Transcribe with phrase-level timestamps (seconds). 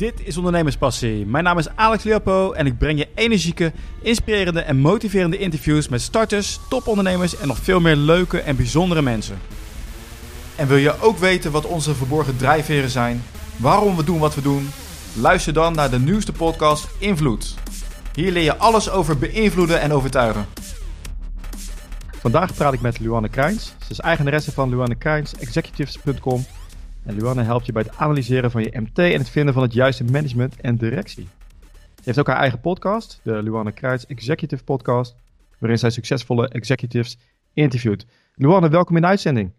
[0.00, 1.26] Dit is Ondernemerspassie.
[1.26, 3.72] Mijn naam is Alex Leopo en ik breng je energieke,
[4.02, 9.38] inspirerende en motiverende interviews met starters, topondernemers en nog veel meer leuke en bijzondere mensen.
[10.56, 13.22] En wil je ook weten wat onze verborgen drijfveren zijn,
[13.56, 14.70] waarom we doen wat we doen?
[15.14, 17.54] Luister dan naar de nieuwste podcast Invloed.
[18.14, 20.46] Hier leer je alles over beïnvloeden en overtuigen.
[22.10, 23.64] Vandaag praat ik met Luanne Krijns.
[23.64, 24.96] Ze is eigenaresse van Luanne
[27.04, 29.72] en Luanne helpt je bij het analyseren van je MT en het vinden van het
[29.72, 31.28] juiste management en directie.
[31.94, 35.16] Ze heeft ook haar eigen podcast, de Luanne Kruijs Executive Podcast,
[35.58, 37.18] waarin zij succesvolle executives
[37.52, 38.06] interviewt.
[38.34, 39.52] Luanne, welkom in de uitzending.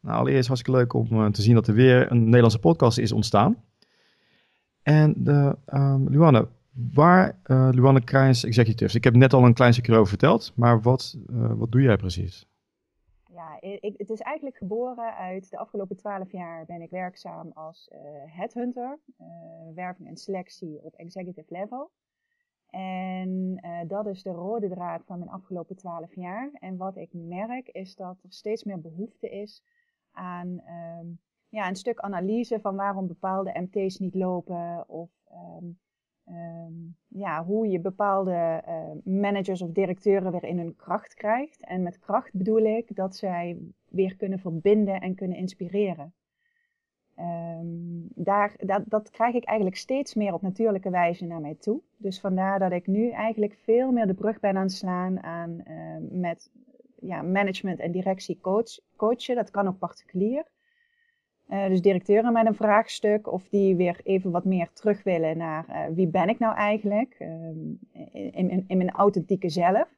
[0.00, 2.98] Nou, allereerst was het leuk om uh, te zien dat er weer een Nederlandse podcast
[2.98, 3.56] is ontstaan.
[4.82, 6.48] En de, um, Luanne,
[6.92, 8.94] waar uh, Luanne Kruijs Executives?
[8.94, 11.96] Ik heb net al een klein stukje over verteld, maar wat, uh, wat doe jij
[11.96, 12.49] precies?
[13.60, 17.98] Ik, het is eigenlijk geboren uit de afgelopen twaalf jaar ben ik werkzaam als uh,
[18.26, 19.26] headhunter, uh,
[19.74, 21.90] werving en selectie op executive level.
[22.70, 26.50] En dat is de rode draad van mijn afgelopen twaalf jaar.
[26.52, 29.62] En wat ik merk is dat er steeds meer behoefte is
[30.12, 35.78] aan um, ja, een stuk analyse van waarom bepaalde MT's niet lopen of um,
[36.28, 41.64] um, ja, hoe je bepaalde uh, managers of directeuren weer in hun kracht krijgt.
[41.64, 46.14] En met kracht bedoel ik dat zij weer kunnen verbinden en kunnen inspireren.
[47.18, 51.80] Um, daar, dat, dat krijg ik eigenlijk steeds meer op natuurlijke wijze naar mij toe.
[51.96, 55.60] Dus vandaar dat ik nu eigenlijk veel meer de brug ben aan het slaan aan,
[55.68, 56.50] uh, met
[57.00, 59.34] ja, management en directie coach, coachen.
[59.34, 60.44] Dat kan ook particulier.
[61.50, 65.66] Uh, dus directeuren met een vraagstuk, of die weer even wat meer terug willen naar
[65.68, 67.78] uh, wie ben ik nou eigenlijk um,
[68.12, 69.88] in, in, mijn authentieke zelf.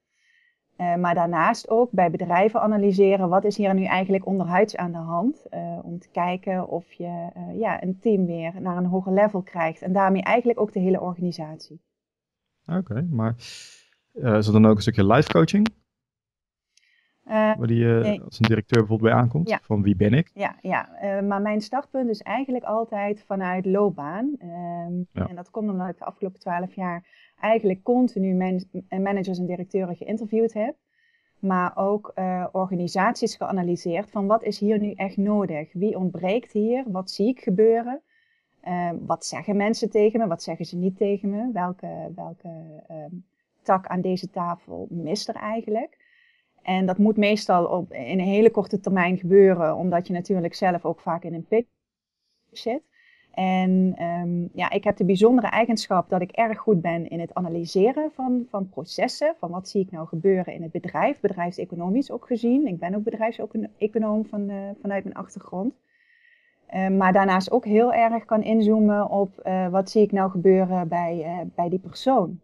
[0.77, 4.99] Uh, maar daarnaast ook bij bedrijven analyseren wat is hier nu eigenlijk onderhuids aan de
[4.99, 5.47] hand.
[5.83, 9.83] om te kijken of je ja, een team weer naar een hoger level krijgt.
[9.83, 11.81] En daarmee eigenlijk ook de hele organisatie.
[12.67, 13.35] Oké, maar
[14.13, 15.72] is er dan ook een stukje life coaching?
[17.33, 18.21] Uh, waar die uh, nee.
[18.21, 19.49] als een directeur bijvoorbeeld bij aankomt?
[19.49, 19.61] Ja.
[19.63, 20.31] Van wie ben ik?
[20.35, 20.89] Ja, ja.
[21.03, 24.37] Uh, maar mijn startpunt is eigenlijk altijd vanuit loopbaan.
[25.13, 25.29] Ja.
[25.29, 27.07] En dat komt omdat ik de afgelopen twaalf jaar
[27.41, 28.65] eigenlijk continu man
[29.03, 30.75] managers en directeuren geïnterviewd heb.
[31.39, 32.15] Maar ook
[32.53, 35.73] organisaties geanalyseerd van wat is hier nu echt nodig?
[35.73, 36.85] Wie ontbreekt hier?
[36.87, 38.01] Wat zie ik gebeuren?
[38.61, 40.27] Ehm, wat zeggen mensen tegen me?
[40.27, 41.51] Wat zeggen ze niet tegen me?
[41.53, 42.83] Welke, welke
[43.63, 46.02] tak aan deze tafel mist er eigenlijk?
[46.63, 50.85] En dat moet meestal op, in een hele korte termijn gebeuren, omdat je natuurlijk zelf
[50.85, 51.69] ook vaak in een pitch
[52.51, 52.83] zit.
[53.33, 57.35] En um, ja, ik heb de bijzondere eigenschap dat ik erg goed ben in het
[57.35, 59.35] analyseren van, van processen.
[59.39, 62.67] Van wat zie ik nou gebeuren in het bedrijf, bedrijfseconomisch ook gezien.
[62.67, 65.75] Ik ben ook bedrijfseconoom van, vanuit mijn achtergrond.
[66.75, 70.89] Uh, maar daarnaast ook heel erg kan inzoomen op uh, wat zie ik nou gebeuren
[70.89, 72.41] bij, bij die persoon.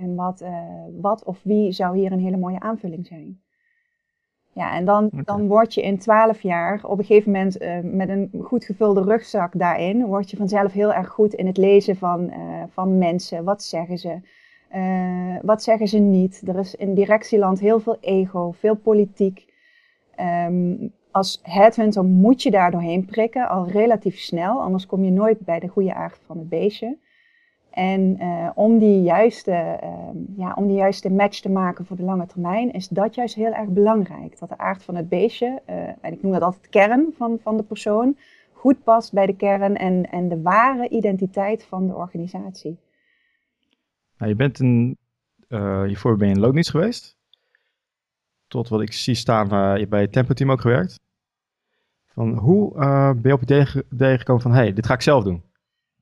[0.00, 0.64] En wat, uh,
[1.00, 3.40] wat of wie zou hier een hele mooie aanvulling zijn.
[4.52, 5.22] Ja, en dan, okay.
[5.24, 9.02] dan word je in twaalf jaar op een gegeven moment uh, met een goed gevulde
[9.02, 13.44] rugzak daarin, word je vanzelf heel erg goed in het lezen van, uh, van mensen.
[13.44, 14.38] Wat zeggen ze?
[15.42, 16.42] wat zeggen ze niet?
[16.46, 19.52] Er is in directieland heel veel ego, veel politiek.
[20.46, 25.40] Um, als headhunter moet je daar doorheen prikken, al relatief snel, anders kom je nooit
[25.40, 26.98] bij de goede aard van het beestje.
[27.70, 32.02] En uh, om, die juiste, uh, ja, om die juiste match te maken voor de
[32.02, 34.38] lange termijn is dat juist heel erg belangrijk.
[34.38, 37.56] Dat de aard van het beestje, uh, en ik noem dat altijd kern van, van
[37.56, 38.16] de persoon,
[38.52, 42.78] goed past bij de kern en, en de ware identiteit van de organisatie.
[44.18, 44.96] Nou, je bent een,
[45.86, 47.16] hiervoor ben je in loondienst geweest.
[48.46, 51.00] Tot wat ik zie staan, je bij het Tempo Team ook gewerkt.
[52.06, 52.72] Van hoe
[53.14, 53.50] ben je op het
[53.90, 55.42] idee van, hé, hey, dit ga ik zelf doen?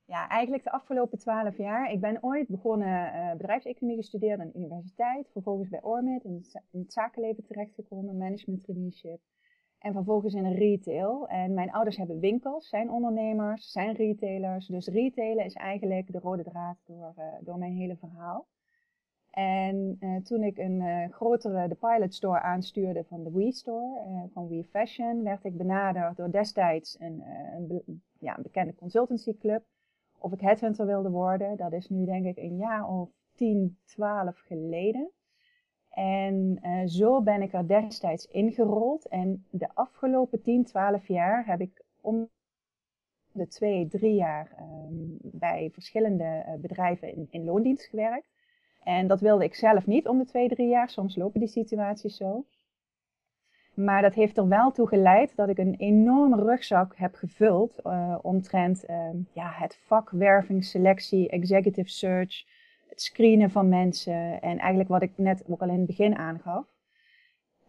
[0.08, 1.92] Ja, eigenlijk de afgelopen twaalf jaar.
[1.92, 5.28] Ik ben ooit begonnen uh, bedrijfseconomie gestudeerd aan de universiteit.
[5.32, 9.20] Vervolgens bij Ormit in in het zakenleven terechtgekomen, management traineeship.
[9.78, 11.28] En vervolgens in retail.
[11.28, 14.66] En mijn ouders hebben winkels, zijn ondernemers, zijn retailers.
[14.66, 18.46] Dus retailen is eigenlijk de rode draad door, uh, door mijn hele verhaal.
[19.30, 24.48] En uh, toen ik een grotere, de pilot store aanstuurde van de We Store, van
[24.48, 27.22] We Fashion, werd ik benaderd door destijds een,
[27.56, 29.64] een, ja, een bekende consultancy club
[30.18, 31.56] of ik headhunter wilde worden.
[31.56, 35.10] Dat is nu denk ik een jaar of 10, 12 geleden.
[35.90, 39.08] En uh, zo ben ik er destijds ingerold.
[39.08, 42.28] En de afgelopen 10, 12 jaar heb ik om
[43.32, 48.28] de twee, drie jaar um, bij verschillende uh, bedrijven in, in loondienst gewerkt.
[48.82, 50.90] En dat wilde ik zelf niet om de twee, drie jaar.
[50.90, 52.44] Soms lopen die situaties zo.
[53.78, 58.14] Maar dat heeft er wel toe geleid dat ik een enorme rugzak heb gevuld uh,
[58.22, 58.96] omtrent uh,
[59.32, 62.44] ja, het vak werving, selectie, executive search,
[62.88, 66.66] het screenen van mensen en eigenlijk wat ik net ook al in het begin aangaf.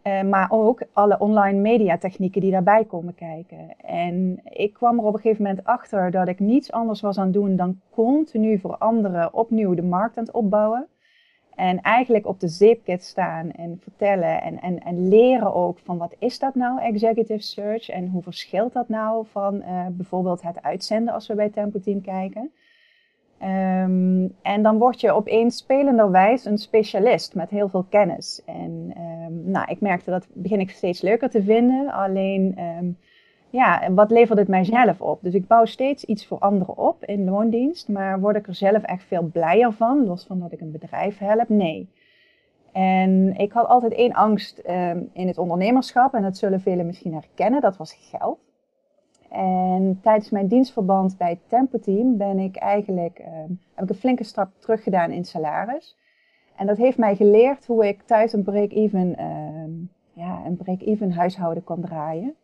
[0.03, 3.75] Uh, maar ook alle online mediatechnieken die daarbij komen kijken.
[3.77, 7.23] En ik kwam er op een gegeven moment achter dat ik niets anders was aan
[7.23, 10.87] het doen dan continu voor anderen opnieuw de markt aan het opbouwen.
[11.59, 16.15] En eigenlijk op de zeepkit staan en vertellen en, en, en leren ook van wat
[16.19, 17.89] is dat nou, executive search?
[17.89, 22.01] En hoe verschilt dat nou van uh, bijvoorbeeld het uitzenden als we bij Tempo Team
[22.01, 22.51] kijken?
[23.41, 28.41] Um, en dan word je opeens spelenderwijs een specialist met heel veel kennis.
[28.45, 31.91] En um, nou, ik merkte dat begin ik steeds leuker te vinden.
[31.91, 32.97] Alleen um,
[33.49, 35.19] ja, wat levert het mijzelf op?
[35.21, 38.83] Dus ik bouw steeds iets voor anderen op in loondienst, maar word ik er zelf
[38.83, 41.49] echt veel blijer van, los van dat ik een bedrijf help?
[41.49, 41.89] Nee.
[42.71, 47.13] En ik had altijd één angst um, in het ondernemerschap, en dat zullen velen misschien
[47.13, 48.39] herkennen, dat was geld.
[49.29, 54.23] En tijdens mijn dienstverband bij Tempo Team ben ik eigenlijk, um, heb ik een flinke
[54.23, 55.97] stap teruggedaan in salaris.
[56.55, 61.63] En dat heeft mij geleerd hoe ik thuis een break-even, um, ja, een break-even huishouden
[61.63, 62.35] kon draaien.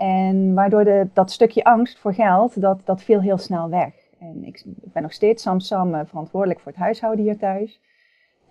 [0.00, 3.94] En waardoor de, dat stukje angst voor geld, dat, dat viel heel snel weg.
[4.18, 7.80] En ik, ben nog steeds samsam uh, verantwoordelijk voor het huishouden hier thuis.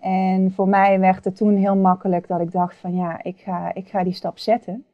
[0.00, 3.74] En voor mij werd het toen heel makkelijk dat ik dacht van ja, ik ga,
[3.74, 4.84] ik ga die stap zetten.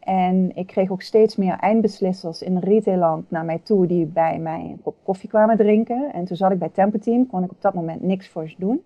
[0.00, 4.60] En ik kreeg ook steeds meer eindbeslissers in retailland naar mij toe die bij mij
[4.60, 6.12] een kop koffie kwamen drinken.
[6.12, 8.54] En toen zat ik bij Tempo Team, kon ik op dat moment niks voor ze
[8.58, 8.82] doen.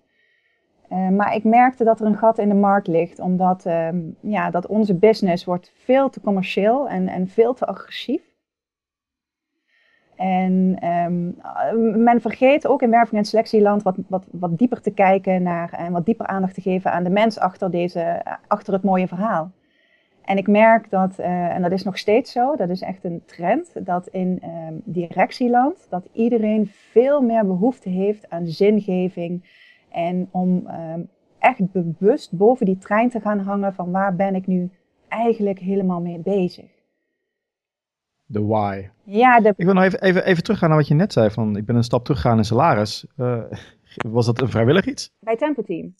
[0.93, 4.51] Uh, maar ik merkte dat er een gat in de markt ligt, omdat um, ja,
[4.51, 8.23] dat onze business wordt veel te commercieel en, en veel te agressief.
[10.17, 11.37] En um,
[12.03, 15.93] men vergeet ook in werving- en selectieland wat, wat, wat dieper te kijken naar en
[15.93, 19.51] wat dieper aandacht te geven aan de mens achter, deze, achter het mooie verhaal.
[20.25, 23.23] En ik merk dat, uh, en dat is nog steeds zo, dat is echt een
[23.27, 29.63] trend, dat in um, directieland dat iedereen veel meer behoefte heeft aan zingeving,
[29.95, 31.09] en om um,
[31.39, 34.71] echt bewust boven die trein te gaan hangen van waar ben ik nu
[35.09, 36.71] eigenlijk helemaal mee bezig.
[38.27, 38.89] De why.
[39.05, 39.53] Ja, de...
[39.57, 41.31] Ik wil nog even, even, even teruggaan naar wat je net zei.
[41.31, 43.07] Van, ik ben een stap teruggegaan in salaris.
[43.17, 43.43] Uh,
[44.17, 45.11] was dat een vrijwillig iets?
[45.21, 45.95] Bij Tempo Team.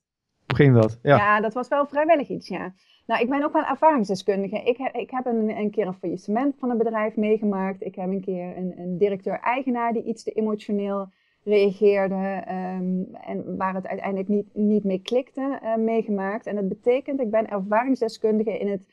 [0.47, 0.99] Hoe ging dat?
[1.03, 1.17] Ja.
[1.17, 2.75] ja, dat was wel vrijwillig iets, ja.
[3.07, 4.63] Nou, ik ben ook wel ervaringsdeskundige.
[4.63, 7.83] Ik, heb, ik heb een, een keer een faillissement van een bedrijf meegemaakt.
[7.83, 11.13] Ik heb een keer een, een directeur-eigenaar die iets te emotioneel
[11.45, 16.47] reageerde um, en waar het uiteindelijk niet, niet mee klikte, uh, meegemaakt.
[16.47, 18.87] En dat betekent, ik ben ervaringsdeskundige in het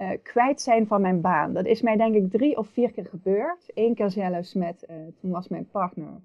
[0.00, 1.52] uh, kwijt zijn van mijn baan.
[1.52, 3.70] Dat is mij denk ik drie of vier keer gebeurd.
[3.74, 6.20] Eén keer zelfs met, uh, toen was mijn partner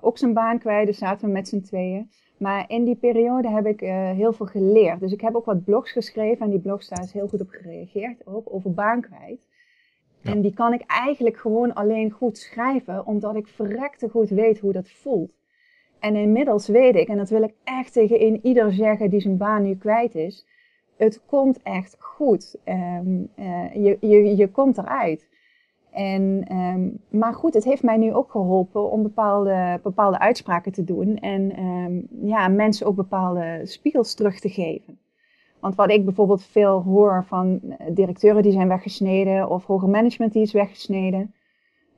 [0.00, 2.10] ook zijn baan kwijt, dus zaten we met z'n tweeën.
[2.38, 3.80] Maar in die periode heb ik
[4.16, 5.00] heel veel geleerd.
[5.00, 7.48] Dus ik heb ook wat blogs geschreven en die blogs daar is heel goed op
[7.48, 9.46] gereageerd, ook over baan kwijt.
[10.26, 14.72] En die kan ik eigenlijk gewoon alleen goed schrijven, omdat ik verrekte goed weet hoe
[14.72, 15.32] dat voelt.
[15.98, 19.36] En inmiddels weet ik, en dat wil ik echt tegen in ieder zeggen die zijn
[19.36, 20.46] baan nu kwijt is,
[20.96, 22.56] het komt echt goed.
[22.64, 25.28] Um, uh, je, je, je komt eruit.
[25.90, 30.84] En, um, maar goed, het heeft mij nu ook geholpen om bepaalde, bepaalde uitspraken te
[30.84, 34.98] doen en um, ja, mensen ook bepaalde spiegels terug te geven.
[35.66, 40.32] Want wat ik bijvoorbeeld veel hoor van eh, directeuren die zijn weggesneden of hoger management
[40.32, 41.34] die is weggesneden,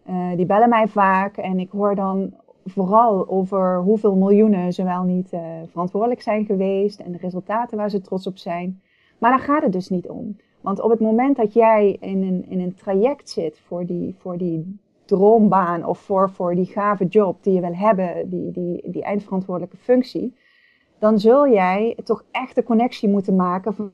[0.08, 2.34] uh, die bellen mij vaak en ik hoor dan
[2.64, 7.90] vooral over hoeveel miljoenen ze wel niet uh, verantwoordelijk zijn geweest en de resultaten waar
[7.90, 8.80] ze trots op zijn.
[9.18, 10.36] Maar daar gaat het dus niet om.
[10.60, 14.38] Want op het moment dat jij in een, in een traject zit voor die, voor
[14.38, 19.02] die droombaan of voor, voor die gave job die je wil hebben, die, die, die
[19.02, 20.34] eindverantwoordelijke functie,
[20.98, 23.92] dan zul jij toch echt de connectie moeten maken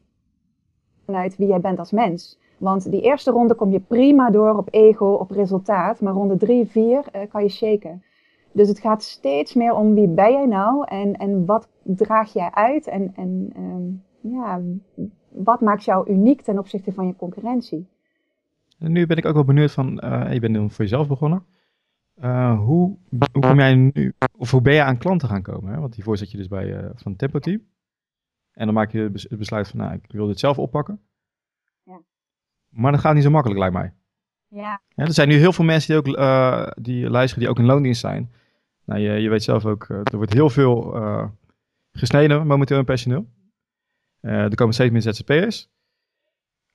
[1.05, 2.39] vanuit wie jij bent als mens.
[2.59, 6.67] Want die eerste ronde kom je prima door op ego, op resultaat, maar ronde drie,
[6.67, 8.03] vier uh, kan je shaken.
[8.53, 12.51] Dus het gaat steeds meer om wie ben jij nou en, en wat draag jij
[12.51, 14.61] uit en, en um, ja,
[15.29, 17.89] wat maakt jou uniek ten opzichte van je concurrentie.
[18.79, 21.45] En nu ben ik ook wel benieuwd van, uh, je bent nu voor jezelf begonnen.
[22.23, 22.99] Uh, hoe,
[23.33, 25.73] hoe kom jij nu, of hoe ben je aan klanten gaan komen?
[25.73, 25.81] Hè?
[25.81, 27.63] Want hiervoor zit je dus bij uh, van Tempo Team.
[28.53, 31.01] En dan maak je het besluit van, nou, ik wil dit zelf oppakken.
[31.83, 32.01] Ja.
[32.69, 33.93] Maar dat gaat niet zo makkelijk, lijkt mij.
[34.49, 34.81] Ja.
[34.89, 37.65] ja er zijn nu heel veel mensen die ook uh, die luisteren, die ook in
[37.65, 38.33] loondienst zijn.
[38.85, 40.93] Nou, je, je weet zelf ook, er wordt heel veel
[41.93, 43.27] gesneden momenteel in personeel.
[44.21, 45.69] er komen steeds meer ZZP'ers.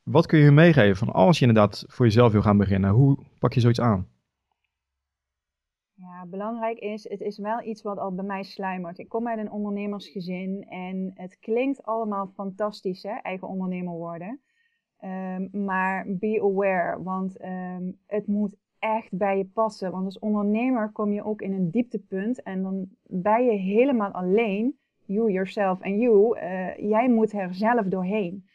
[0.03, 2.89] Wat kun je hun meegeven van als je inderdaad voor jezelf wil gaan beginnen?
[2.89, 4.07] Hoe pak je zoiets aan?
[6.01, 8.99] Ja, belangrijk is, het is wel iets wat al bij mij sluimert.
[8.99, 14.39] Ik kom uit een ondernemersgezin en het klinkt allemaal fantastisch, hè, eigen ondernemer worden.
[14.99, 19.91] Ehm, maar be aware, want ehm, het moet echt bij je passen.
[19.91, 24.77] Want als ondernemer kom je ook in een dieptepunt en dan ben je helemaal alleen.
[25.05, 26.39] You, yourself en you.
[26.39, 28.45] Uh, jij moet er zelf doorheen.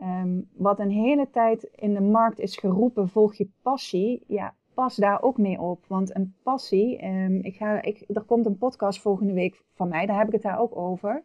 [0.00, 4.24] Um, wat een hele tijd in de markt is geroepen, volg je passie.
[4.26, 5.84] Ja, pas daar ook mee op.
[5.86, 10.06] Want een passie, um, ik ga, ik, er komt een podcast volgende week van mij,
[10.06, 11.22] daar heb ik het daar ook over.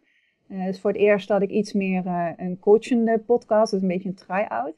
[0.48, 3.82] Uh, het is voor het eerst dat ik iets meer uh, een coachende podcast, dus
[3.82, 4.74] een beetje een try-out.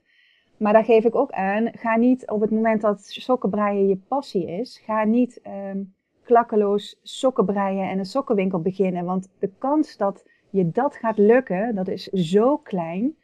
[0.56, 4.46] Maar daar geef ik ook aan, ga niet op het moment dat sokkenbreien je passie
[4.46, 5.40] is, ga niet
[5.70, 9.04] um, klakkeloos sokkenbreien en een sokkenwinkel beginnen.
[9.04, 13.16] Want de kans dat je dat gaat lukken, dat is zo klein.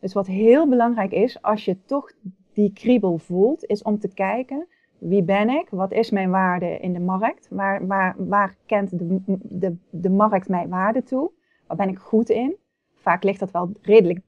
[0.00, 2.12] Dus wat heel belangrijk is, als je toch
[2.52, 4.66] die kriebel voelt, is om te kijken,
[5.08, 5.68] wie ben ik?
[5.70, 7.48] Wat is mijn waarde in de markt?
[7.50, 11.30] Waar, waar, waar kent de, de, de markt mijn waarde toe?
[11.66, 12.56] Waar ben ik goed in?
[12.94, 14.20] Vaak ligt dat wel redelijk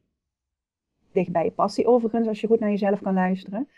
[1.12, 3.68] dicht bij je passie overigens, als je goed naar jezelf kan luisteren.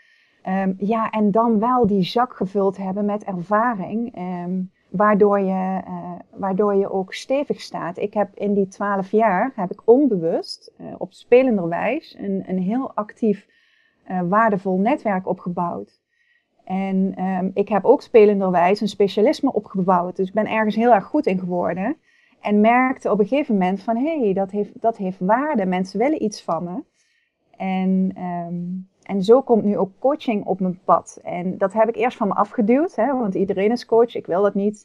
[0.47, 6.13] Um, ja, en dan wel die zak gevuld hebben met ervaring, um, waardoor, je, uh,
[6.35, 7.97] waardoor je ook stevig staat.
[7.97, 12.93] Ik heb in die twaalf jaar, heb ik onbewust, uh, op spelenderwijs, een, een heel
[12.93, 13.47] actief,
[14.09, 16.00] uh, waardevol netwerk opgebouwd.
[16.63, 20.15] En um, ik heb ook spelenderwijs een specialisme opgebouwd.
[20.15, 21.97] Dus ik ben ergens heel erg goed in geworden.
[22.41, 25.65] En merkte op een gegeven moment van, hé, hey, dat, heeft, dat heeft waarde.
[25.65, 26.83] Mensen willen iets van me.
[27.57, 31.19] En, um, en zo komt nu ook coaching op mijn pad.
[31.23, 34.41] En dat heb ik eerst van me afgeduwd, hè, want iedereen is coach, ik wil
[34.41, 34.83] dat niet.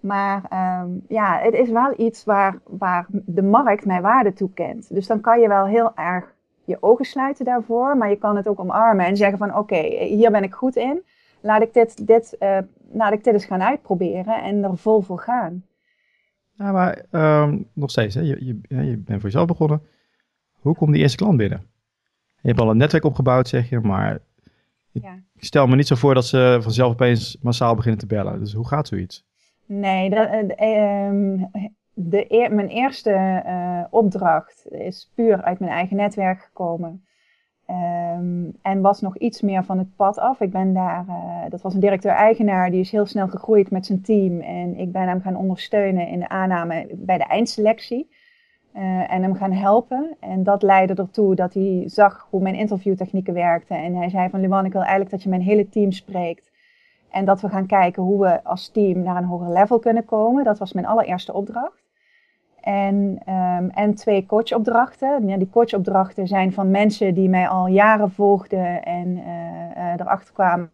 [0.00, 0.42] Maar
[0.82, 4.94] um, ja, het is wel iets waar, waar de markt mij waarde toekent.
[4.94, 8.48] Dus dan kan je wel heel erg je ogen sluiten daarvoor, maar je kan het
[8.48, 11.02] ook omarmen en zeggen van oké, hier ben ik goed in.
[11.46, 12.58] Laat ik dit, dit, uh,
[12.92, 15.64] laat ik dit eens gaan uitproberen en er vol voor gaan.
[16.52, 18.20] Ja, maar um, nog steeds, hè?
[18.20, 19.82] Je, je, je bent voor jezelf begonnen.
[20.52, 21.66] Hoe komt die eerste klant binnen?
[22.40, 24.18] Je hebt al een netwerk opgebouwd, zeg je, maar
[24.92, 25.14] ja.
[25.34, 28.38] ik stel me niet zo voor dat ze vanzelf opeens massaal beginnen te bellen.
[28.38, 29.26] Dus hoe gaat zoiets?
[29.66, 31.44] Nee, dat, uh,
[31.92, 37.04] de, e mijn eerste uh, opdracht is puur uit mijn eigen netwerk gekomen.
[37.70, 40.40] Um, en was nog iets meer van het pad af.
[40.40, 44.02] Ik ben daar, uh, dat was een directeur-eigenaar, die is heel snel gegroeid met zijn
[44.02, 44.40] team.
[44.40, 48.08] En ik ben hem gaan ondersteunen in de aanname bij de eindselectie.
[48.76, 50.16] Uh, en hem gaan helpen.
[50.20, 53.76] En dat leidde ertoe dat hij zag hoe mijn interviewtechnieken werkten.
[53.76, 56.50] En hij zei van Luan, ik wil eigenlijk dat je mijn hele team spreekt.
[57.10, 60.44] En dat we gaan kijken hoe we als team naar een hoger level kunnen komen.
[60.44, 61.84] Dat was mijn allereerste opdracht.
[62.60, 65.28] En, um, en twee coachopdrachten.
[65.28, 69.24] Ja, die coachopdrachten zijn van mensen die mij al jaren volgden en uh,
[69.76, 70.70] uh, erachter kwamen.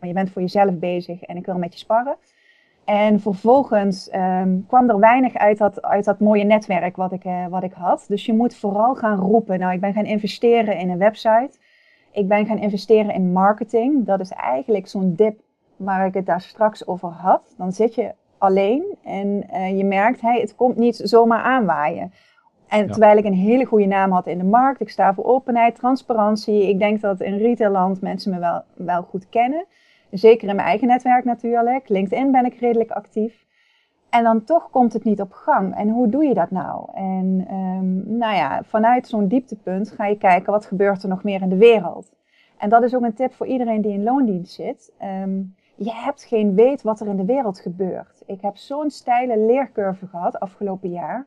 [0.00, 2.16] Je bent voor jezelf bezig en ik wil met je sparren.
[2.84, 7.46] En vervolgens um, kwam er weinig uit dat, uit dat mooie netwerk wat ik, uh,
[7.46, 8.04] wat ik had.
[8.08, 9.58] Dus je moet vooral gaan roepen.
[9.58, 11.50] Nou, ik ben gaan investeren in een website.
[12.12, 14.06] Ik ben gaan investeren in marketing.
[14.06, 15.40] Dat is eigenlijk zo'n dip
[15.76, 17.54] waar ik het daar straks over had.
[17.56, 22.12] Dan zit je alleen en uh, je merkt, hey, het komt niet zomaar aanwaaien.
[22.68, 22.90] En ja.
[22.90, 26.68] terwijl ik een hele goede naam had in de markt, ik sta voor openheid, transparantie.
[26.68, 29.64] Ik denk dat in retailland mensen me wel, wel goed kennen.
[30.10, 31.88] Zeker in mijn eigen netwerk natuurlijk.
[31.88, 33.44] LinkedIn ben ik redelijk actief.
[34.10, 35.76] En dan toch komt het niet op gang.
[35.76, 36.88] En hoe doe je dat nou?
[36.94, 41.42] En um, nou ja, vanuit zo'n dieptepunt ga je kijken wat gebeurt er nog meer
[41.42, 42.12] in de wereld.
[42.58, 44.92] En dat is ook een tip voor iedereen die in loondienst zit.
[45.22, 48.22] Um, je hebt geen weet wat er in de wereld gebeurt.
[48.26, 51.26] Ik heb zo'n steile leercurve gehad afgelopen jaar.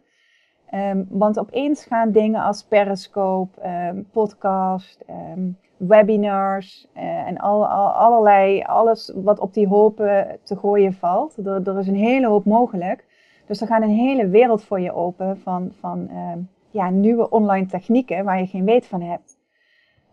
[0.74, 3.62] Um, want opeens gaan dingen als Periscope,
[4.12, 5.06] podcast,
[5.88, 11.38] webinars uh, en al, al, allerlei, alles wat op die hopen te gooien valt.
[11.38, 13.06] Er, is een hele hoop mogelijk.
[13.46, 16.10] Dus er gaat een hele wereld voor je open van, van
[16.70, 19.38] ja, nieuwe online technieken waar je geen weet van hebt.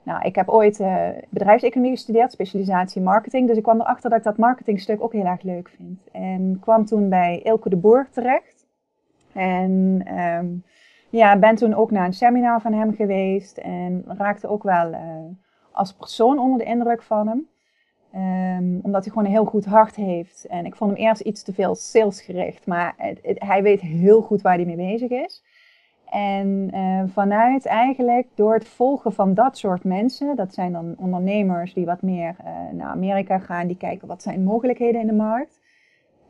[0.03, 3.49] Nou, ik heb ooit uh, bedrijfseconomie gestudeerd, specialisatie marketing.
[3.49, 6.09] Dus ik kwam erachter dat ik dat marketingstuk ook heel erg leuk vind.
[6.13, 8.67] En kwam toen bij Ilke de Boer terecht.
[9.33, 10.65] En um,
[11.11, 13.59] ja, ben toen ook naar een seminar van hem geweest.
[13.59, 14.99] En raakte ook wel uh,
[15.73, 17.49] als persoon onder de indruk van hem.
[18.15, 20.45] Um, omdat hij gewoon een heel goed hart heeft.
[20.45, 22.67] En ik vond hem eerst iets te veel salesgericht.
[22.67, 25.43] Maar hij weet heel goed waar hij mee bezig is.
[26.11, 31.75] En uh, vanuit eigenlijk door het volgen van dat soort mensen, dat zijn dan ondernemers
[31.75, 35.60] die wat meer uh, naar Amerika gaan, die kijken wat zijn mogelijkheden in de markt,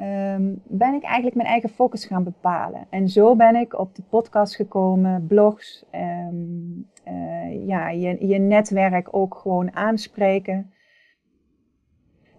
[0.00, 2.87] um, ben ik eigenlijk mijn eigen focus gaan bepalen.
[2.90, 9.09] En zo ben ik op de podcast gekomen, blogs, um, uh, ja, je, je netwerk
[9.11, 10.73] ook gewoon aanspreken.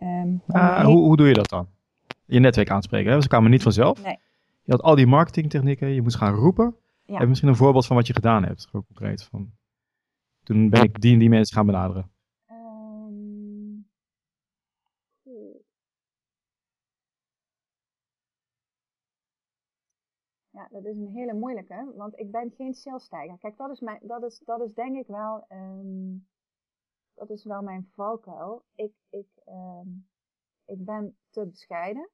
[0.04, 1.68] Um, ah, hoe, hoe doe je dat dan?
[2.32, 3.12] je netwerk aanspreken.
[3.12, 3.22] Hè?
[3.22, 4.04] Ze kwamen niet vanzelf.
[4.04, 4.18] Nee.
[4.64, 6.76] Je had al die marketingtechnieken, je moest gaan roepen.
[7.06, 7.14] Ja.
[7.14, 9.24] Heb je misschien een voorbeeld van wat je gedaan hebt, gewoon concreet?
[9.24, 9.52] Van,
[10.44, 12.12] toen ben ik die en die mensen gaan benaderen.
[20.52, 23.38] Ja, dat is een hele moeilijke, want ik ben geen salesstijger.
[23.38, 26.18] Kijk, dat is, mijn, dat is, dat is denk ik wel, ehm,
[27.14, 28.64] dat is wel mijn valkuil.
[28.76, 29.88] Ik, ik, ehm,
[30.66, 32.10] ik ben te bescheiden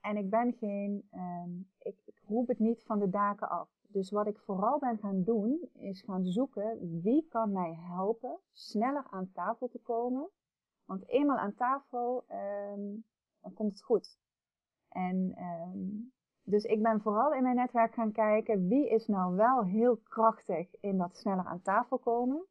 [0.00, 3.68] en ik ben geen, ehm, ik, ik roep het niet van de daken af.
[3.88, 9.06] Dus wat ik vooral ben gaan doen, is gaan zoeken wie kan mij helpen sneller
[9.10, 10.28] aan tafel te komen.
[10.84, 12.24] Want eenmaal aan tafel,
[13.40, 14.18] dan komt het goed.
[14.88, 15.88] En ehm,
[16.44, 20.74] dus ik ben vooral in mijn netwerk gaan kijken wie is nou wel heel krachtig
[20.80, 22.46] in dat sneller aan tafel komen.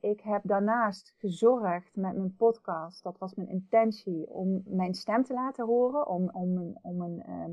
[0.00, 5.34] Ik heb daarnaast gezorgd met mijn podcast, dat was mijn intentie, om mijn stem te
[5.34, 7.52] laten horen, om, om een, om een ehm,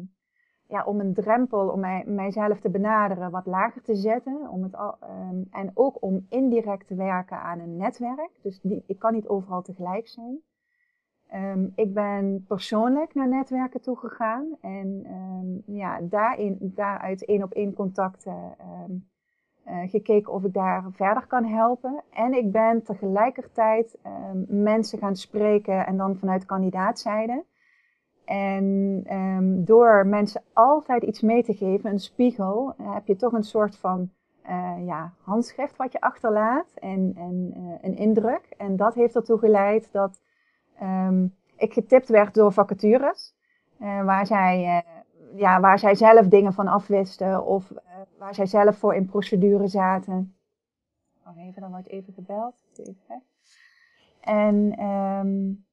[0.71, 4.50] ja, om een drempel om mij, mijzelf te benaderen wat lager te zetten.
[4.50, 8.31] Om het al, um, en ook om indirect te werken aan een netwerk.
[8.41, 10.39] Dus die, ik kan niet overal tegelijk zijn.
[11.35, 14.45] Um, ik ben persoonlijk naar netwerken toegegaan.
[14.61, 18.55] En um, ja, daarin, daaruit één op één contacten
[19.67, 22.03] uh, gekeken of ik daar verder kan helpen.
[22.13, 23.97] En ik ben tegelijkertijd
[24.47, 27.45] mensen gaan spreken en dan vanuit kandidaatzijde.
[28.25, 29.03] En
[29.65, 34.09] door mensen altijd iets mee te geven, een spiegel, heb je toch een soort van
[34.50, 38.53] uh, ja, handschrift wat je achterlaat en, en een indruk.
[38.57, 40.21] En dat heeft ertoe geleid dat
[40.81, 43.33] um, ik getipt werd door vacatures,
[43.79, 44.83] uh, waar, zij,
[45.35, 47.71] ja, waar zij zelf dingen van afwisten of
[48.17, 50.35] waar zij zelf voor in procedure zaten.
[51.25, 52.53] Oh, even, dan wordt even gebeld.
[52.75, 53.23] Even.
[54.21, 55.65] En um,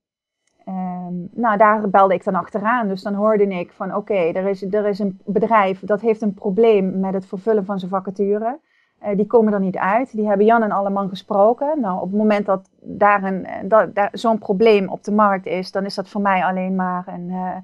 [0.68, 2.88] Um, nou, daar belde ik dan achteraan.
[2.88, 6.34] Dus dan hoorde ik van oké, er, is, er is een bedrijf dat heeft een
[6.34, 8.60] probleem met het vervullen van zijn vacature.
[9.02, 10.12] Uh, die komen er niet uit.
[10.12, 11.80] Die hebben Jan en Alleman gesproken.
[11.80, 15.72] Nou, op het moment dat daar, een, dat, daar zo'n probleem op de markt is,
[15.72, 17.56] dan is dat voor mij alleen maar een, uh,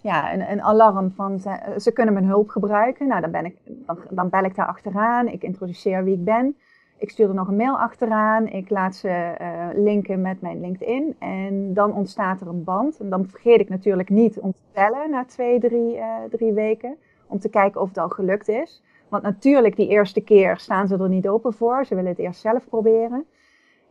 [0.00, 3.08] ja, een, een alarm van ze, ze, kunnen mijn hulp gebruiken.
[3.08, 5.28] Nou, dan, ben ik, dan, dan bel ik daar achteraan.
[5.28, 6.56] Ik introduceer wie ik ben.
[6.98, 8.46] Ik stuur er nog een mail achteraan.
[8.46, 9.34] Ik laat ze
[9.74, 11.16] linken met mijn LinkedIn.
[11.18, 12.98] En dan ontstaat er een band.
[13.00, 16.00] En dan vergeet ik natuurlijk niet om te bellen na twee, drie,
[16.30, 16.96] drie weken.
[17.26, 18.82] Om te kijken of het al gelukt is.
[19.10, 21.84] Want natuurlijk, die eerste keer staan ze er niet open voor.
[21.84, 23.24] Ze willen het eerst zelf proberen.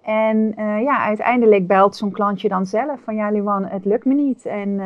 [0.02, 4.14] En uh, ja, uiteindelijk belt zo'n klantje dan zelf van ja, Liwan, het lukt me
[4.14, 4.46] niet.
[4.46, 4.80] En,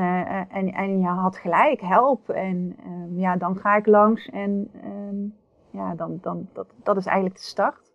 [0.49, 2.29] en, en je had gelijk, help.
[2.29, 2.75] En
[3.15, 4.29] ja, dan ga ik langs.
[4.29, 5.35] En um,
[5.69, 7.91] ja, dan, dan, dat, dat is eigenlijk de start.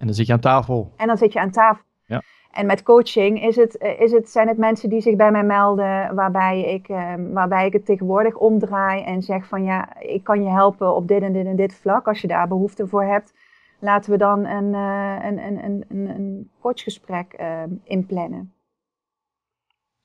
[0.00, 0.92] En dan zit je aan tafel.
[0.96, 1.84] En dan zit je aan tafel.
[2.06, 2.22] Ja.
[2.56, 6.14] En met coaching is het, is het, zijn het mensen die zich bij mij melden,
[6.14, 10.48] waarbij ik, uh, waarbij ik het tegenwoordig omdraai en zeg van ja, ik kan je
[10.48, 12.08] helpen op dit en dit en dit vlak.
[12.08, 13.34] Als je daar behoefte voor hebt,
[13.80, 18.52] laten we dan een, uh, een, een, een, een, coachgesprek uh, inplannen.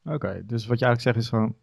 [0.04, 1.56] Oké, okay, dus wat je eigenlijk zegt is van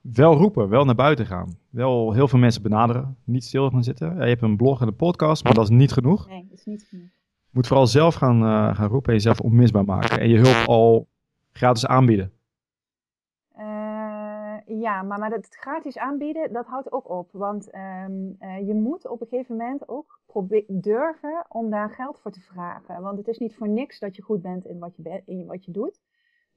[0.00, 1.58] wel roepen, wel naar buiten gaan.
[1.70, 4.14] Wel heel veel mensen benaderen, niet stil gaan zitten.
[4.14, 6.28] Ja, je hebt een blog en een podcast, maar dat is niet genoeg.
[6.28, 7.21] Nee, dat is niet genoeg.
[7.52, 10.20] Moet vooral zelf gaan, uh, gaan roepen en jezelf onmisbaar maken.
[10.20, 11.06] En je hulp al
[11.52, 12.32] gratis aanbieden.
[13.58, 17.28] Uh, ja, maar, maar het gratis aanbieden, dat houdt ook op.
[17.32, 20.20] Want um, uh, je moet op een gegeven moment ook
[20.66, 23.02] durven om daar geld voor te vragen.
[23.02, 25.64] Want het is niet voor niks dat je goed bent in wat je, in wat
[25.64, 26.00] je doet.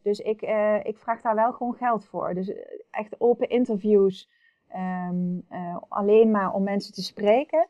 [0.01, 0.41] Dus ik,
[0.83, 2.33] ik vraag daar wel gewoon geld voor.
[2.33, 2.53] Dus
[2.91, 4.29] echt open interviews,
[4.75, 5.09] uh,
[5.87, 7.67] alleen maar om mensen te spreken.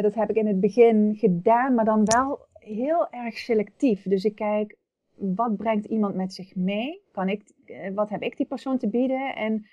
[0.00, 4.02] Dat heb ik in het begin gedaan, maar dan wel heel erg selectief.
[4.02, 4.76] Dus ik kijk,
[5.14, 7.02] wat brengt iemand met zich mee?
[7.12, 7.52] Kan ik,
[7.94, 9.34] wat heb ik die persoon te bieden?
[9.34, 9.66] En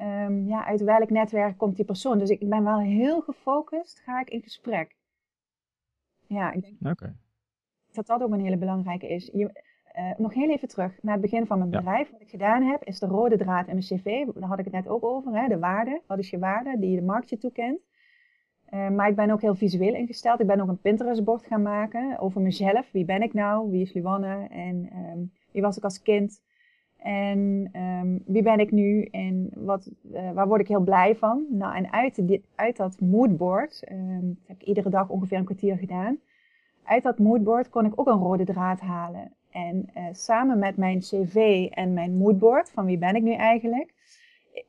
[0.00, 2.18] um, ja, uit welk netwerk komt die persoon?
[2.18, 4.96] Dus ik ben wel heel gefocust, ga ik in gesprek.
[6.26, 7.14] Ja, ik denk okay.
[7.92, 9.30] dat dat ook een hele belangrijke is.
[9.32, 9.66] Je,
[9.98, 12.10] uh, nog heel even terug naar het begin van mijn bedrijf.
[12.10, 14.26] Wat ik gedaan heb, is de rode draad in mijn cv.
[14.34, 15.40] Daar had ik het net ook over.
[15.40, 15.48] Hè?
[15.48, 16.02] De waarde.
[16.06, 17.80] Wat is je waarde die je de markt je toekent?
[18.74, 20.40] Uh, maar ik ben ook heel visueel ingesteld.
[20.40, 22.88] Ik ben ook een Pinterest-bord gaan maken over mezelf.
[22.92, 23.70] Wie ben ik nou?
[23.70, 24.46] Wie is Luanne?
[24.50, 26.40] En um, wie was ik als kind?
[26.98, 29.02] En um, wie ben ik nu?
[29.02, 31.46] En wat, uh, waar word ik heel blij van?
[31.50, 35.76] Nou, en uit, uit dat moodboard, um, dat heb ik iedere dag ongeveer een kwartier
[35.76, 36.18] gedaan.
[36.82, 39.32] Uit dat moodboard kon ik ook een rode draad halen.
[39.50, 43.94] En uh, samen met mijn cv en mijn moodboard, van wie ben ik nu eigenlijk,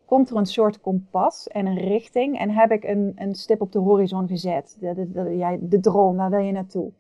[0.06, 3.72] komt er een soort kompas en een richting en heb ik een, een stip op
[3.72, 4.78] de horizon gezet.
[4.80, 6.92] De, de, de, de droom, waar wil je naartoe?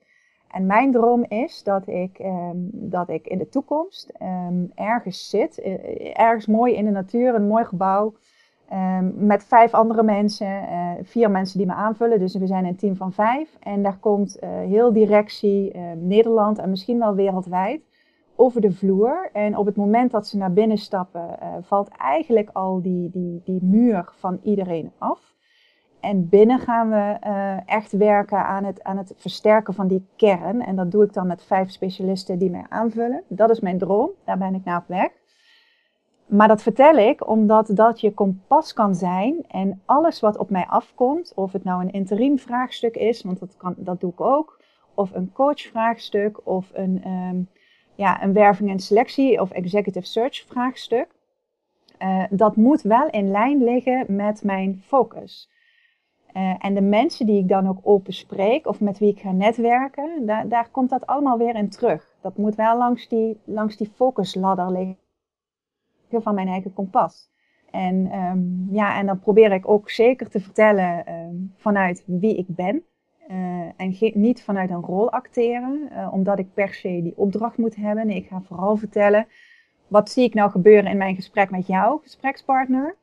[0.47, 5.62] En mijn droom is dat ik, um, dat ik in de toekomst um, ergens zit,
[6.13, 8.13] ergens mooi in de natuur, een mooi gebouw,
[8.69, 12.19] Ehm, met vijf andere mensen, uh, vier mensen die me aanvullen.
[12.19, 13.58] Dus we zijn een team van vijf.
[13.60, 17.82] En daar komt heel directie, Nederland en misschien wel wereldwijd,
[18.39, 19.30] over de vloer.
[19.34, 23.63] En op het moment dat ze naar binnen stappen, valt eigenlijk al die, die, die
[23.63, 25.34] muur van iedereen af.
[25.99, 27.17] En binnen gaan we
[27.65, 30.62] echt werken aan het, aan het versterken van die kern.
[30.62, 33.23] En dat doe ik dan met vijf specialisten die mij aanvullen.
[33.28, 35.10] Dat is mijn droom, daar ben ik naar op weg.
[36.25, 40.65] Maar dat vertel ik omdat dat je kompas kan zijn en alles wat op mij
[40.67, 44.62] afkomt, of het nou een interim vraagstuk is, want dat, kan, dat doe ik ook,
[44.93, 47.49] of een coachvraagstuk, of een, um,
[47.99, 51.07] ja, een werving en selectie of executive search vraagstuk.
[52.01, 55.49] Uh, dat moet wel in lijn liggen met mijn focus.
[56.33, 59.31] Uh, en de mensen die ik dan ook open spreek of met wie ik ga
[59.31, 62.15] netwerken, daar, komt dat allemaal weer in terug.
[62.21, 64.97] Dat moet wel langs die, langs die focusladder liggen
[66.23, 67.29] van mijn eigen kompas.
[67.71, 72.47] En, um, ja, en dan probeer ik ook zeker te vertellen um, vanuit wie ik
[72.47, 72.83] ben.
[73.32, 73.36] Uh,
[73.78, 78.08] en niet vanuit een rol acteren, uh, omdat ik per se die opdracht moet hebben.
[78.08, 79.28] Nee, ik ga vooral vertellen,
[79.88, 82.96] wat zie ik nou gebeuren in mijn gesprek met jou, gesprekspartner?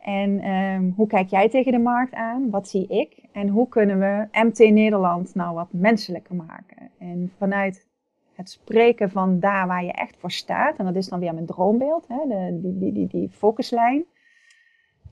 [0.00, 2.50] En um, hoe kijk jij tegen de markt aan?
[2.50, 3.24] Wat zie ik?
[3.32, 6.90] En hoe kunnen we MT Nederland nou wat menselijker maken?
[6.98, 7.86] En vanuit
[8.34, 10.76] het spreken van daar waar je echt voor staat.
[10.76, 14.04] En dat is dan weer mijn droombeeld, hè, de, die, die, die focuslijn.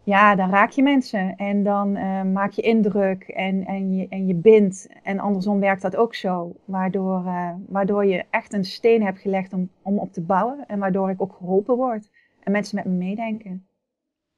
[0.05, 4.27] Ja, dan raak je mensen en dan uh, maak je indruk en, en, je, en
[4.27, 4.89] je bindt.
[5.03, 6.57] En andersom werkt dat ook zo.
[6.65, 10.65] Waardoor, uh, waardoor je echt een steen hebt gelegd om, om op te bouwen.
[10.67, 12.11] En waardoor ik ook geholpen word.
[12.43, 13.67] En mensen met me meedenken.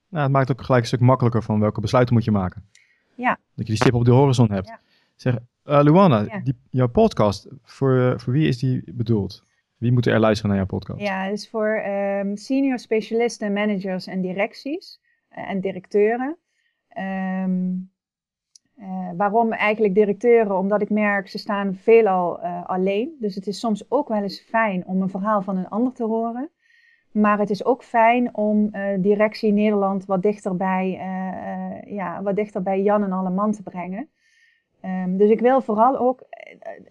[0.08, 2.64] Nou, het maakt ook gelijk een stuk makkelijker van welke besluiten moet je maken.
[3.14, 3.38] Ja.
[3.54, 4.68] Dat je die stip op de horizon hebt.
[4.68, 4.80] Ja.
[5.14, 9.42] Zeg, uh, Luana, die, jouw podcast, voor, voor wie is die bedoeld?
[9.76, 11.00] Wie moet er luisteren naar jouw podcast?
[11.00, 15.00] Ja, het is voor um, senior specialisten, managers en directies
[15.36, 16.36] en directeuren.
[16.98, 17.90] Um,
[19.16, 20.58] waarom eigenlijk directeuren?
[20.58, 23.16] Omdat ik merk, ze staan veelal alleen.
[23.20, 26.04] Dus het is soms ook wel eens fijn om een verhaal van een ander te
[26.04, 26.50] horen.
[27.10, 30.56] Maar het is ook fijn om directie Nederland wat dichter
[31.86, 34.10] ja, wat dichter bij Jan en alle man te brengen.
[34.86, 36.22] Um, dus ik wil vooral ook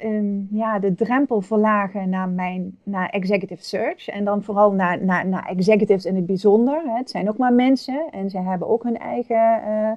[0.03, 4.07] um, ja, de drempel verlagen naar, mijn, naar executive search.
[4.07, 6.81] En dan vooral naar, naar, naar executives in het bijzonder.
[6.85, 9.91] Het zijn ook maar mensen en ze hebben ook hun eigen, uh,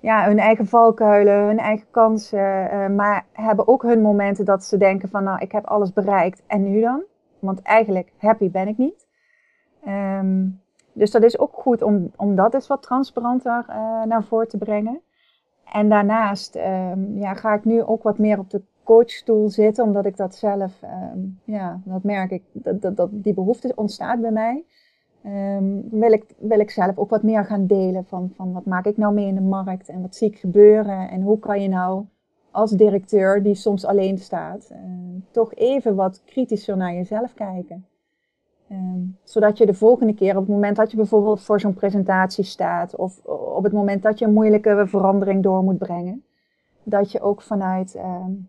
[0.00, 2.70] ja, hun eigen valkuilen, hun eigen kansen.
[2.72, 6.42] Uh, maar hebben ook hun momenten dat ze denken van nou, ik heb alles bereikt
[6.46, 7.02] en nu dan?
[7.38, 9.06] Want eigenlijk happy ben ik niet.
[9.88, 10.60] Um,
[10.92, 13.64] dus dat is ook goed om, om dat eens wat transparanter
[14.04, 15.00] naar voren te brengen.
[15.72, 20.06] En daarnaast um, ja, ga ik nu ook wat meer op de coachstoel zitten, omdat
[20.06, 20.82] ik dat zelf,
[21.14, 22.42] um, ja, dat merk ik,
[22.94, 24.64] dat, die behoefte ontstaat bij mij.
[25.24, 28.84] Um, wil, ik, wil ik zelf ook wat meer gaan delen van, van wat maak
[28.86, 31.68] ik nou mee in de markt en wat zie ik gebeuren en hoe kan je
[31.68, 32.04] nou
[32.50, 34.78] als directeur die soms alleen staat, uh,
[35.30, 37.86] toch even wat kritischer naar jezelf kijken.
[38.70, 42.44] Um, zodat je de volgende keer, op het moment dat je bijvoorbeeld voor zo'n presentatie
[42.44, 46.24] staat, of op het moment dat je een moeilijke verandering door moet brengen,
[46.82, 48.48] dat je ook vanuit, um,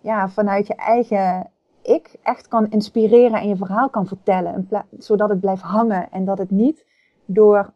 [0.00, 1.50] ja, vanuit je eigen
[1.82, 6.38] ik echt kan inspireren en je verhaal kan vertellen, zodat het blijft hangen en dat
[6.38, 6.86] het niet
[7.24, 7.72] door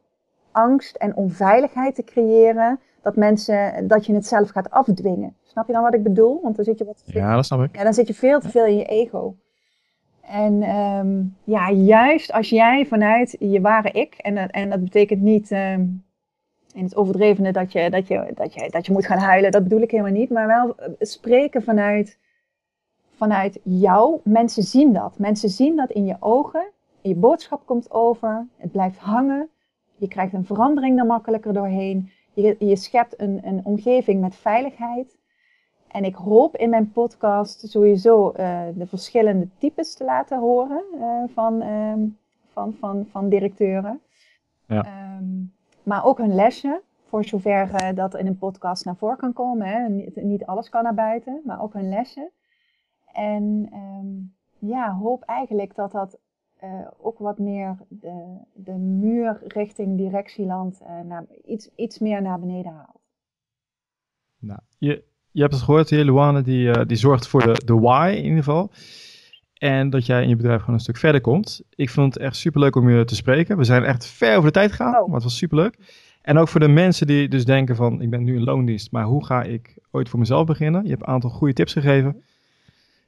[0.51, 5.37] angst en onveiligheid te creëren, dat mensen, dat je het zelf gaat afdwingen.
[5.43, 6.41] Snap je dan wat ik bedoel?
[6.43, 7.03] Want dan zit je wat.
[7.07, 7.77] Ja, dat snap ik.
[7.77, 9.35] Ja, dan zit je veel te veel in je ego.
[10.23, 15.51] En um, ja, juist als jij vanuit je ware ik, en, en dat betekent niet
[15.51, 16.05] um,
[16.75, 19.63] in het overdrevene dat je, dat, je, dat, je, dat je moet gaan huilen, dat
[19.63, 22.19] bedoel ik helemaal niet, maar wel eh, spreken vanuit,
[23.15, 24.21] vanuit jou.
[24.25, 25.19] Mensen zien dat.
[25.19, 26.71] Mensen zien dat in je ogen.
[27.01, 29.49] Je boodschap komt over, het blijft hangen.
[29.97, 32.11] Je krijgt een verandering er makkelijker doorheen.
[32.35, 35.17] Je, je schept een, een omgeving met veiligheid.
[35.93, 41.23] En ik hoop in mijn podcast sowieso uh, de verschillende types te laten horen uh,
[41.35, 44.01] van, um, van, van, van directeuren.
[44.67, 45.17] Ja.
[45.19, 45.53] Um,
[45.83, 49.67] maar ook hun lesje, voor zover uh, dat in een podcast naar voren kan komen.
[49.67, 49.89] Hè.
[49.89, 52.31] Niet, niet, alles kan naar buiten, maar ook hun lesje.
[53.13, 56.19] En um, ja, hoop eigenlijk dat dat
[57.01, 63.01] ook wat meer de, de muur richting directieland naar, iets, iets meer naar beneden haalt.
[64.39, 67.75] Nou, je, je hebt het gehoord, hier, Luane, die, uh, die zorgt voor de, de
[67.75, 68.71] why in ieder geval.
[69.55, 71.62] En dat jij in je bedrijf gewoon een stuk verder komt.
[71.75, 73.57] Ik vond het echt superleuk om je te spreken.
[73.57, 75.07] We zijn echt ver over de tijd gegaan, oh.
[75.07, 75.77] maar het was superleuk.
[76.23, 79.05] En ook voor de mensen die dus denken van, ik ben nu in loondienst, maar
[79.05, 80.83] hoe ga ik ooit voor mezelf beginnen?
[80.83, 82.23] Je hebt een aantal goede tips gegeven,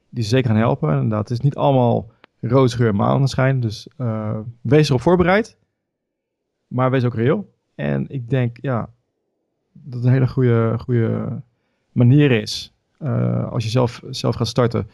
[0.09, 0.89] die ze zeker gaan helpen.
[0.89, 2.11] En dat is niet allemaal
[2.41, 5.57] roze geur maneschijn, dus uh, wees erop voorbereid.
[6.67, 7.53] Maar wees ook reëel.
[7.75, 8.89] En ik denk, ja,
[9.71, 11.41] dat het een hele goede, goede
[11.95, 12.73] manier is.
[12.99, 14.89] Uh, als je zelf, zelf gaat starten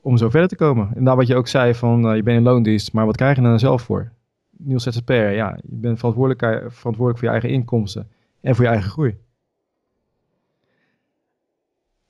[0.00, 0.90] om zo verder te komen.
[0.94, 3.36] En daar wat je ook zei van uh, je bent in loondienst, maar wat krijg
[3.36, 4.12] je er dan zelf voor?
[4.50, 8.90] Niels ZZP'er, ja, je bent verantwoordelijk, verantwoordelijk voor je eigen inkomsten en voor je eigen
[8.90, 9.18] groei.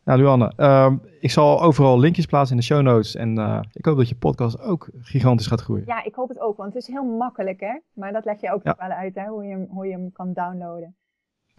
[0.04, 3.14] Nou, Luanne, uh, ik zal overal linkjes plaatsen in de show notes.
[3.14, 5.84] En uh, ik hoop dat je podcast ook gigantisch gaat groeien.
[5.86, 7.78] Ja, ik hoop het ook, want het is heel makkelijk, hè?
[7.92, 8.74] Maar dat leg je ook ja.
[8.78, 9.26] wel uit, hè?
[9.26, 10.94] Hoe je, hem, hoe je hem kan downloaden.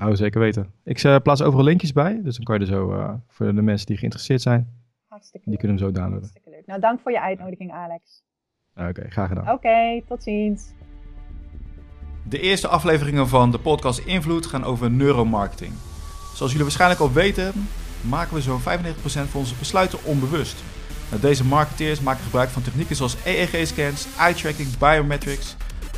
[0.01, 0.73] Oh, zeker weten.
[0.83, 3.61] Ik uh, plaats overal linkjes bij, dus dan kan je er zo uh, voor de
[3.61, 4.67] mensen die geïnteresseerd zijn.
[5.07, 6.19] Hartstikke Die kunnen hem zo downloaden.
[6.19, 6.65] Hartstikke leuk.
[6.65, 8.23] Nou, dank voor je uitnodiging, Alex.
[8.75, 9.43] Oké, okay, graag gedaan.
[9.43, 10.71] Oké, okay, tot ziens.
[12.29, 15.73] De eerste afleveringen van de podcast Invloed gaan over neuromarketing.
[16.33, 17.53] Zoals jullie waarschijnlijk al weten,
[18.09, 18.63] maken we zo'n 95%
[19.03, 20.63] van onze besluiten onbewust.
[21.09, 25.55] Nou, deze marketeers maken gebruik van technieken zoals EEG-scans, eye-tracking, biometrics,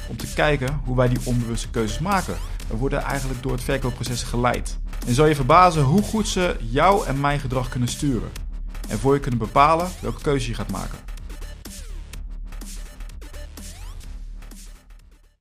[0.09, 2.35] om te kijken hoe wij die onbewuste keuzes maken.
[2.67, 4.77] Worden eigenlijk door het verkoopproces geleid.
[5.07, 8.31] En zal je verbazen hoe goed ze jou en mijn gedrag kunnen sturen.
[8.89, 11.12] En voor je kunnen bepalen welke keuze je gaat maken.